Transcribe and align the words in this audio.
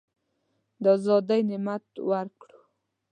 د 0.83 0.85
آزادی 0.95 1.41
نعمت 1.49 1.85
ورکړو. 2.09 2.59